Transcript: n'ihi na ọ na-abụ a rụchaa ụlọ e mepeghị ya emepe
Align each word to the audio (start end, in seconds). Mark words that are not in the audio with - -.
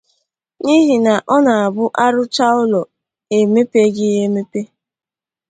n'ihi 0.63 0.95
na 1.05 1.13
ọ 1.35 1.37
na-abụ 1.45 1.83
a 2.03 2.05
rụchaa 2.15 2.53
ụlọ 2.61 2.81
e 3.35 3.37
mepeghị 3.53 4.07
ya 4.15 4.19
emepe 4.27 4.61